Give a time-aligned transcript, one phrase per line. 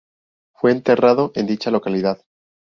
[0.55, 2.25] Fue enterrado en dicha localidad.